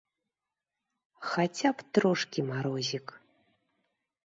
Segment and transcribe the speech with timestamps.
[1.29, 3.07] Хаця б трошкі марозік.